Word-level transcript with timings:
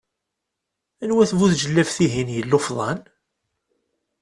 Anwa-t 1.03 1.31
bu 1.37 1.45
tjellabt-ihin 1.51 2.29
yellufḍan? 2.35 2.99